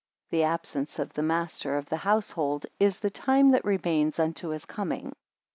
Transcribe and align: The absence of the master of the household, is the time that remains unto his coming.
The 0.31 0.41
absence 0.41 0.97
of 0.97 1.13
the 1.13 1.21
master 1.21 1.77
of 1.77 1.85
the 1.89 1.97
household, 1.97 2.65
is 2.79 2.97
the 2.97 3.11
time 3.11 3.51
that 3.51 3.63
remains 3.63 4.17
unto 4.17 4.47
his 4.47 4.65
coming. 4.65 5.13